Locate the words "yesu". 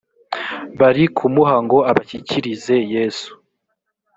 2.93-3.31